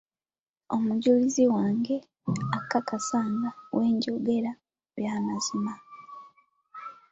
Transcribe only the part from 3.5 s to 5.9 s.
bwe njogera eby'amazima.